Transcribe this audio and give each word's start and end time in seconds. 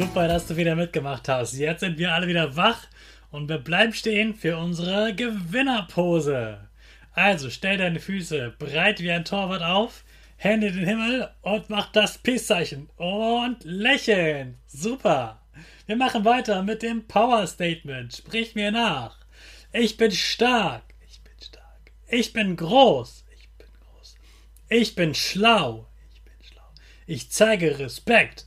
Super, 0.00 0.28
dass 0.28 0.46
du 0.46 0.56
wieder 0.56 0.76
mitgemacht 0.76 1.28
hast. 1.28 1.52
Jetzt 1.52 1.80
sind 1.80 1.98
wir 1.98 2.14
alle 2.14 2.26
wieder 2.26 2.56
wach 2.56 2.86
und 3.30 3.50
wir 3.50 3.58
bleiben 3.58 3.92
stehen 3.92 4.34
für 4.34 4.56
unsere 4.56 5.14
Gewinnerpose. 5.14 6.70
Also 7.12 7.50
stell 7.50 7.76
deine 7.76 8.00
Füße 8.00 8.54
breit 8.58 9.02
wie 9.02 9.10
ein 9.10 9.26
Torwart 9.26 9.60
auf, 9.60 10.04
Hände 10.38 10.68
in 10.68 10.76
den 10.76 10.86
Himmel 10.86 11.28
und 11.42 11.68
mach 11.68 11.92
das 11.92 12.16
Peace-Zeichen 12.16 12.88
und 12.96 13.62
lächeln. 13.64 14.56
Super. 14.66 15.42
Wir 15.84 15.96
machen 15.96 16.24
weiter 16.24 16.62
mit 16.62 16.80
dem 16.80 17.06
Power 17.06 17.46
Statement. 17.46 18.16
Sprich 18.16 18.54
mir 18.54 18.72
nach. 18.72 19.18
Ich 19.70 19.98
bin 19.98 20.12
stark. 20.12 20.84
Ich 21.06 21.20
bin 21.20 21.34
stark. 21.42 21.92
Ich 22.08 22.32
bin 22.32 22.56
groß. 22.56 23.26
Ich 23.36 23.50
bin 23.58 23.66
groß. 23.78 24.16
Ich 24.70 24.94
bin 24.94 25.14
schlau. 25.14 25.88
Ich 26.14 26.22
bin 26.22 26.32
schlau. 26.42 26.68
Ich 27.06 27.30
zeige 27.30 27.78
Respekt. 27.78 28.46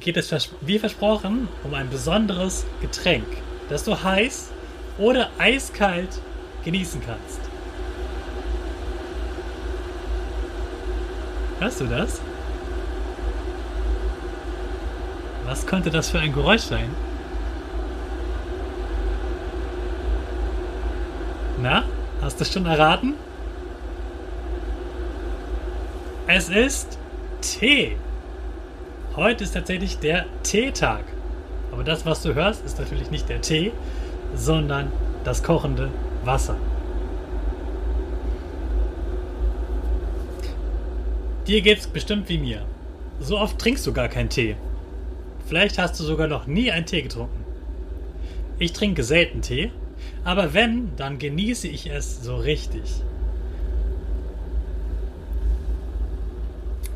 geht 0.00 0.16
es 0.16 0.50
wie 0.60 0.78
versprochen 0.78 1.48
um 1.64 1.74
ein 1.74 1.88
besonderes 1.88 2.64
Getränk, 2.80 3.26
das 3.68 3.84
du 3.84 4.02
heiß 4.02 4.50
oder 4.98 5.30
eiskalt 5.38 6.20
genießen 6.64 7.00
kannst. 7.04 7.40
Hörst 11.58 11.80
du 11.80 11.86
das? 11.86 12.20
Was 15.46 15.66
könnte 15.66 15.90
das 15.90 16.10
für 16.10 16.18
ein 16.18 16.32
Geräusch 16.32 16.62
sein? 16.62 16.90
Na, 21.62 21.84
hast 22.20 22.38
du 22.38 22.44
es 22.44 22.52
schon 22.52 22.66
erraten? 22.66 23.14
Es 26.26 26.48
ist 26.48 26.98
Tee. 27.40 27.96
Heute 29.16 29.44
ist 29.44 29.54
tatsächlich 29.54 29.98
der 29.98 30.26
Teetag. 30.42 31.04
Aber 31.72 31.82
das, 31.82 32.04
was 32.04 32.22
du 32.22 32.34
hörst, 32.34 32.62
ist 32.66 32.78
natürlich 32.78 33.10
nicht 33.10 33.30
der 33.30 33.40
Tee, 33.40 33.72
sondern 34.34 34.92
das 35.24 35.42
kochende 35.42 35.88
Wasser. 36.22 36.58
Dir 41.46 41.62
geht's 41.62 41.86
bestimmt 41.86 42.28
wie 42.28 42.36
mir. 42.36 42.66
So 43.18 43.38
oft 43.38 43.58
trinkst 43.58 43.86
du 43.86 43.94
gar 43.94 44.08
keinen 44.08 44.28
Tee. 44.28 44.54
Vielleicht 45.46 45.78
hast 45.78 45.98
du 45.98 46.04
sogar 46.04 46.28
noch 46.28 46.46
nie 46.46 46.70
einen 46.70 46.84
Tee 46.84 47.00
getrunken. 47.00 47.42
Ich 48.58 48.74
trinke 48.74 49.02
selten 49.02 49.40
Tee, 49.40 49.70
aber 50.24 50.52
wenn, 50.52 50.94
dann 50.96 51.18
genieße 51.18 51.68
ich 51.68 51.88
es 51.88 52.22
so 52.22 52.36
richtig. 52.36 52.82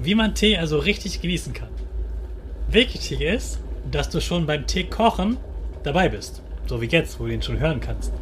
Wie 0.00 0.14
man 0.14 0.34
Tee 0.34 0.58
also 0.58 0.78
richtig 0.78 1.22
genießen 1.22 1.54
kann. 1.54 1.68
Wichtig 2.70 3.20
ist, 3.20 3.58
dass 3.90 4.10
du 4.10 4.20
schon 4.20 4.46
beim 4.46 4.64
Tee 4.66 4.84
kochen 4.84 5.38
dabei 5.82 6.08
bist. 6.08 6.40
So 6.66 6.80
wie 6.80 6.86
jetzt, 6.86 7.18
wo 7.18 7.26
du 7.26 7.32
ihn 7.32 7.42
schon 7.42 7.58
hören 7.58 7.80
kannst. 7.80 8.12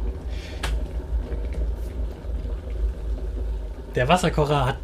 Der 3.93 4.07
Wasserkocher 4.07 4.65
hat 4.65 4.77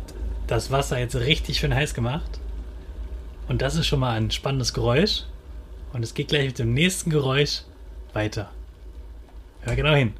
das 0.46 0.70
Wasser 0.70 1.00
jetzt 1.00 1.16
richtig 1.16 1.58
schön 1.58 1.74
heiß 1.74 1.96
gemacht. 1.96 2.40
Und 3.48 3.64
das 3.64 3.76
ist 3.76 3.88
schon 3.88 4.00
mal 4.00 4.16
ein 4.16 4.30
spannendes 4.30 4.74
Geräusch. 4.74 5.24
Und 5.94 6.04
es 6.04 6.14
geht 6.14 6.28
gleich 6.28 6.46
mit 6.46 6.60
dem 6.60 6.74
nächsten 6.74 7.10
Geräusch 7.10 7.62
weiter. 8.14 8.52
Hör 9.62 9.76
genau 9.76 9.96
hin. 9.96 10.14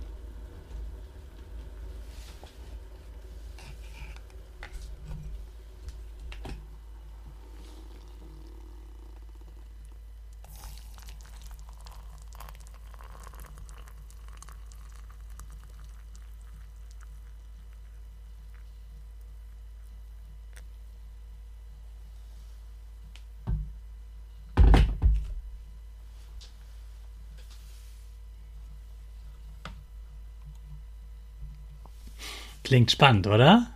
Klingt 32.66 32.90
spannend, 32.90 33.28
oder? 33.28 33.68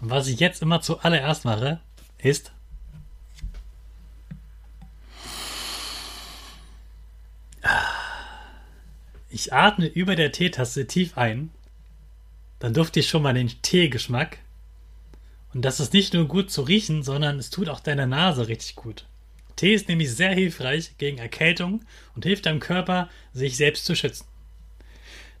Und 0.00 0.08
was 0.08 0.26
ich 0.26 0.40
jetzt 0.40 0.62
immer 0.62 0.80
zuallererst 0.80 1.44
mache, 1.44 1.80
ist. 2.16 2.50
Ich 9.28 9.52
atme 9.52 9.86
über 9.86 10.16
der 10.16 10.32
Teetasse 10.32 10.86
tief 10.86 11.18
ein. 11.18 11.50
Dann 12.58 12.72
dufte 12.72 13.00
ich 13.00 13.08
schon 13.10 13.22
mal 13.22 13.34
den 13.34 13.52
Teegeschmack. 13.60 14.38
Und 15.52 15.66
das 15.66 15.78
ist 15.78 15.92
nicht 15.92 16.14
nur 16.14 16.26
gut 16.26 16.50
zu 16.50 16.62
riechen, 16.62 17.02
sondern 17.02 17.38
es 17.38 17.50
tut 17.50 17.68
auch 17.68 17.80
deiner 17.80 18.06
Nase 18.06 18.48
richtig 18.48 18.76
gut. 18.76 19.04
Tee 19.56 19.74
ist 19.74 19.88
nämlich 19.88 20.10
sehr 20.14 20.32
hilfreich 20.32 20.96
gegen 20.96 21.18
Erkältung 21.18 21.84
und 22.14 22.24
hilft 22.24 22.46
deinem 22.46 22.60
Körper, 22.60 23.10
sich 23.34 23.58
selbst 23.58 23.84
zu 23.84 23.94
schützen. 23.94 24.24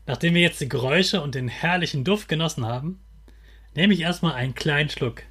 Nachdem 0.06 0.34
wir 0.34 0.40
jetzt 0.40 0.60
die 0.60 0.68
Geräusche 0.68 1.20
und 1.20 1.34
den 1.34 1.48
herrlichen 1.48 2.04
Duft 2.04 2.28
genossen 2.28 2.64
haben, 2.64 3.00
nehme 3.74 3.92
ich 3.92 4.00
erstmal 4.00 4.34
einen 4.34 4.54
kleinen 4.54 4.88
Schluck. 4.88 5.22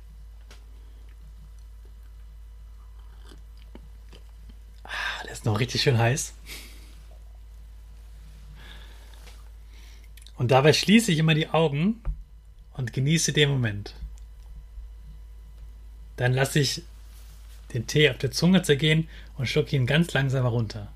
Ah, 4.83 5.23
der 5.23 5.31
ist 5.31 5.45
noch 5.45 5.59
richtig 5.59 5.81
schön 5.81 5.97
heiß. 5.97 6.33
Und 10.37 10.51
dabei 10.51 10.73
schließe 10.73 11.11
ich 11.11 11.19
immer 11.19 11.33
die 11.33 11.47
Augen 11.49 12.01
und 12.73 12.91
genieße 12.91 13.31
den 13.31 13.49
Moment. 13.49 13.95
Dann 16.17 16.33
lasse 16.33 16.59
ich 16.59 16.83
den 17.73 17.87
Tee 17.87 18.09
auf 18.09 18.17
der 18.17 18.31
Zunge 18.31 18.61
zergehen 18.61 19.07
und 19.37 19.47
schluck 19.47 19.71
ihn 19.71 19.85
ganz 19.85 20.13
langsam 20.13 20.45
runter. 20.45 20.91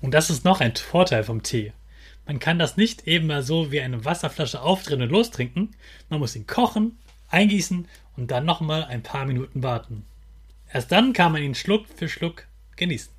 Und 0.00 0.12
das 0.12 0.30
ist 0.30 0.44
noch 0.44 0.60
ein 0.60 0.74
Vorteil 0.76 1.24
vom 1.24 1.42
Tee. 1.42 1.72
Man 2.26 2.38
kann 2.38 2.58
das 2.58 2.76
nicht 2.76 3.06
eben 3.06 3.26
mal 3.26 3.42
so 3.42 3.72
wie 3.72 3.80
eine 3.80 4.04
Wasserflasche 4.04 4.62
aufdrehen 4.62 5.02
und 5.02 5.10
lostrinken. 5.10 5.74
Man 6.08 6.20
muss 6.20 6.36
ihn 6.36 6.46
kochen, 6.46 6.98
eingießen 7.28 7.88
und 8.16 8.30
dann 8.30 8.44
nochmal 8.44 8.84
ein 8.84 9.02
paar 9.02 9.26
Minuten 9.26 9.62
warten. 9.62 10.04
Erst 10.72 10.92
dann 10.92 11.12
kann 11.12 11.32
man 11.32 11.42
ihn 11.42 11.54
Schluck 11.54 11.86
für 11.96 12.08
Schluck 12.08 12.46
genießen. 12.76 13.12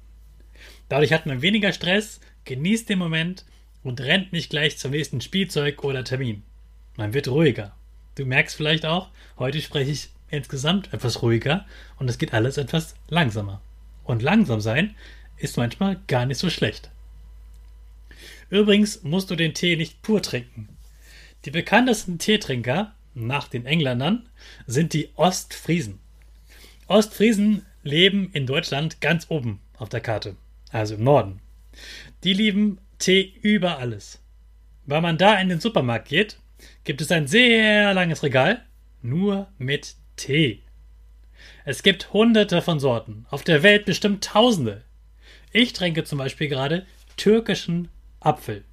Dadurch 0.90 1.12
hat 1.12 1.26
man 1.26 1.42
weniger 1.42 1.74
Stress, 1.74 2.20
genießt 2.46 2.90
den 2.90 3.00
Moment 3.00 3.46
und 3.84 4.02
rennt 4.02 4.32
nicht 4.32 4.50
gleich 4.50 4.78
zum 4.78 4.92
nächsten 4.92 5.22
Spielzeug 5.22 5.84
oder 5.84 6.04
Termin. 6.04 6.44
Man 6.98 7.14
wird 7.14 7.28
ruhiger. 7.28 7.76
Du 8.16 8.26
merkst 8.26 8.56
vielleicht 8.56 8.86
auch, 8.86 9.10
heute 9.38 9.62
spreche 9.62 9.92
ich 9.92 10.10
insgesamt 10.30 10.94
etwas 10.94 11.22
ruhiger 11.22 11.66
und 11.98 12.10
es 12.10 12.18
geht 12.18 12.34
alles 12.34 12.58
etwas 12.58 12.96
langsamer. 13.10 13.62
Und 14.04 14.22
langsam 14.22 14.62
sein 14.62 14.96
ist 15.42 15.58
manchmal 15.58 16.00
gar 16.08 16.26
nicht 16.26 16.38
so 16.38 16.50
schlecht. 16.50 16.92
Übrigens 18.50 19.04
musst 19.04 19.32
du 19.32 19.36
den 19.36 19.54
Tee 19.54 19.76
nicht 19.76 20.02
pur 20.02 20.22
trinken. 20.22 20.70
Die 21.46 21.52
bekanntesten 21.52 22.20
Teetrinker, 22.20 22.94
nach 23.14 23.48
den 23.48 23.66
Engländern, 23.66 24.30
sind 24.68 24.94
die 24.94 25.10
Ostfriesen. 25.16 26.00
Ostfriesen 26.88 27.66
leben 27.84 28.30
in 28.34 28.46
Deutschland 28.46 29.02
ganz 29.02 29.26
oben 29.30 29.60
auf 29.78 29.90
der 29.90 30.02
Karte, 30.02 30.36
also 30.72 30.96
im 30.96 31.04
Norden. 31.04 31.40
Die 32.24 32.34
lieben 32.34 32.80
Tee 33.00 33.34
über 33.42 33.80
alles. 33.80 34.22
Weil 34.86 35.02
man 35.02 35.18
da 35.18 35.40
in 35.40 35.50
den 35.50 35.60
Supermarkt 35.60 36.10
geht, 36.10 36.38
gibt 36.84 37.02
es 37.02 37.12
ein 37.12 37.28
sehr 37.28 37.94
langes 37.94 38.24
Regal 38.24 38.62
nur 39.02 39.48
mit 39.58 39.96
Tee. 40.16 40.62
Es 41.66 41.84
gibt 41.84 42.14
hunderte 42.14 42.62
von 42.62 42.80
Sorten, 42.80 43.26
auf 43.30 43.44
der 43.44 43.64
Welt 43.64 43.86
bestimmt 43.86 44.24
tausende. 44.24 44.84
Ich 45.52 45.74
trinke 45.74 46.04
zum 46.04 46.18
Beispiel 46.18 46.48
gerade 46.48 46.86
türkischen 47.18 47.90
Apfel. 48.20 48.64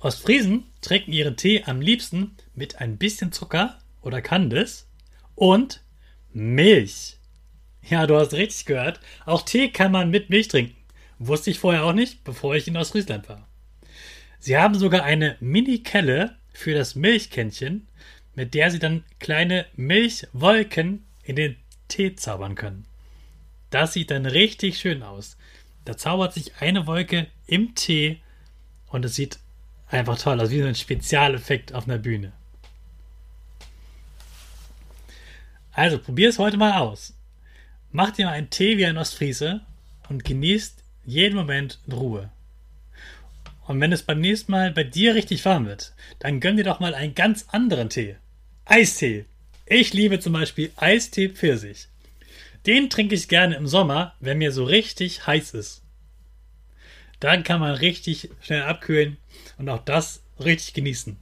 Ostfriesen 0.00 0.64
trinken 0.80 1.12
ihren 1.12 1.36
Tee 1.36 1.64
am 1.64 1.80
liebsten 1.80 2.36
mit 2.54 2.80
ein 2.80 2.98
bisschen 2.98 3.32
Zucker 3.32 3.78
oder 4.00 4.22
Kandis 4.22 4.86
und 5.34 5.82
Milch. 6.32 7.16
Ja, 7.82 8.06
du 8.06 8.16
hast 8.16 8.32
richtig 8.32 8.66
gehört. 8.66 9.00
Auch 9.24 9.42
Tee 9.42 9.70
kann 9.70 9.92
man 9.92 10.10
mit 10.10 10.30
Milch 10.30 10.48
trinken. 10.48 10.76
Wusste 11.18 11.50
ich 11.50 11.58
vorher 11.58 11.84
auch 11.84 11.92
nicht, 11.92 12.22
bevor 12.22 12.54
ich 12.54 12.68
in 12.68 12.76
Ostfriesland 12.76 13.28
war. 13.28 13.48
Sie 14.38 14.56
haben 14.56 14.74
sogar 14.76 15.02
eine 15.02 15.36
Mini-Kelle 15.40 16.36
für 16.52 16.74
das 16.74 16.94
Milchkännchen, 16.94 17.88
mit 18.38 18.54
der 18.54 18.70
sie 18.70 18.78
dann 18.78 19.02
kleine 19.18 19.66
Milchwolken 19.74 21.04
in 21.24 21.34
den 21.34 21.56
Tee 21.88 22.14
zaubern 22.14 22.54
können. 22.54 22.84
Das 23.70 23.94
sieht 23.94 24.12
dann 24.12 24.26
richtig 24.26 24.78
schön 24.78 25.02
aus. 25.02 25.36
Da 25.84 25.96
zaubert 25.96 26.34
sich 26.34 26.52
eine 26.60 26.86
Wolke 26.86 27.26
im 27.48 27.74
Tee 27.74 28.20
und 28.86 29.04
es 29.04 29.16
sieht 29.16 29.40
einfach 29.88 30.16
toll 30.20 30.40
aus, 30.40 30.50
wie 30.50 30.60
so 30.60 30.68
ein 30.68 30.76
Spezialeffekt 30.76 31.72
auf 31.74 31.88
einer 31.88 31.98
Bühne. 31.98 32.30
Also 35.72 35.98
probier 35.98 36.28
es 36.28 36.38
heute 36.38 36.58
mal 36.58 36.78
aus. 36.78 37.18
Mach 37.90 38.12
dir 38.12 38.26
mal 38.26 38.34
einen 38.34 38.50
Tee 38.50 38.76
wie 38.76 38.86
ein 38.86 38.98
Ostfriese 38.98 39.62
und 40.08 40.24
genießt 40.24 40.84
jeden 41.04 41.34
Moment 41.34 41.80
in 41.88 41.92
Ruhe. 41.92 42.30
Und 43.66 43.80
wenn 43.80 43.90
es 43.90 44.04
beim 44.04 44.20
nächsten 44.20 44.52
Mal 44.52 44.70
bei 44.70 44.84
dir 44.84 45.16
richtig 45.16 45.44
warm 45.44 45.66
wird, 45.66 45.92
dann 46.20 46.38
gönn 46.38 46.56
dir 46.56 46.62
doch 46.62 46.78
mal 46.78 46.94
einen 46.94 47.16
ganz 47.16 47.46
anderen 47.48 47.90
Tee. 47.90 48.14
Eistee. 48.70 49.24
Ich 49.64 49.94
liebe 49.94 50.20
zum 50.20 50.34
Beispiel 50.34 50.70
Eistee 50.76 51.30
Pfirsich. 51.30 51.88
Den 52.66 52.90
trinke 52.90 53.14
ich 53.14 53.28
gerne 53.28 53.56
im 53.56 53.66
Sommer, 53.66 54.14
wenn 54.20 54.36
mir 54.36 54.52
so 54.52 54.62
richtig 54.64 55.26
heiß 55.26 55.54
ist. 55.54 55.82
Dann 57.18 57.44
kann 57.44 57.60
man 57.60 57.76
richtig 57.76 58.28
schnell 58.42 58.64
abkühlen 58.64 59.16
und 59.56 59.70
auch 59.70 59.82
das 59.86 60.22
richtig 60.38 60.74
genießen. 60.74 61.16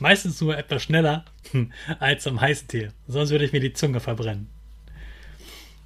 Meistens 0.00 0.40
nur 0.40 0.58
etwas 0.58 0.82
schneller 0.82 1.24
als 2.00 2.26
am 2.26 2.40
heißen 2.40 2.66
Tee, 2.66 2.88
sonst 3.06 3.30
würde 3.30 3.44
ich 3.44 3.52
mir 3.52 3.60
die 3.60 3.72
Zunge 3.72 4.00
verbrennen. 4.00 4.50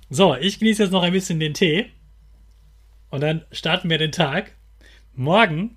So, 0.09 0.35
ich 0.37 0.59
genieße 0.59 0.85
jetzt 0.85 0.93
noch 0.93 1.03
ein 1.03 1.13
bisschen 1.13 1.39
den 1.39 1.53
Tee 1.53 1.91
und 3.11 3.21
dann 3.21 3.45
starten 3.53 3.91
wir 3.91 3.99
den 3.99 4.13
Tag. 4.13 4.53
Morgen 5.13 5.77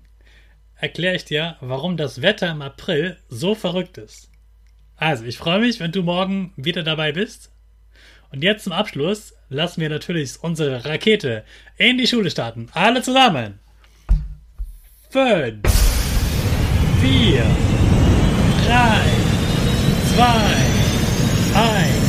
erkläre 0.74 1.16
ich 1.16 1.26
dir, 1.26 1.58
warum 1.60 1.98
das 1.98 2.22
Wetter 2.22 2.50
im 2.50 2.62
April 2.62 3.18
so 3.28 3.54
verrückt 3.54 3.98
ist. 3.98 4.30
Also, 4.96 5.24
ich 5.24 5.38
freue 5.38 5.60
mich, 5.60 5.80
wenn 5.80 5.92
du 5.92 6.02
morgen 6.02 6.52
wieder 6.56 6.82
dabei 6.82 7.12
bist. 7.12 7.50
Und 8.32 8.42
jetzt 8.42 8.64
zum 8.64 8.72
Abschluss 8.72 9.34
lassen 9.48 9.80
wir 9.80 9.88
natürlich 9.88 10.42
unsere 10.42 10.84
Rakete 10.84 11.44
in 11.76 11.98
die 11.98 12.06
Schule 12.06 12.30
starten. 12.30 12.68
Alle 12.72 13.02
zusammen. 13.02 13.60
Fünf, 15.10 15.62
vier, 17.00 17.46
drei, 18.66 19.00
zwei, 20.14 21.60
eins. 21.60 22.06